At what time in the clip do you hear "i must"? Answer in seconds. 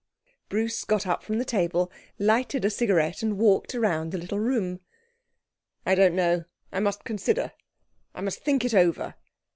6.71-7.03, 8.15-8.39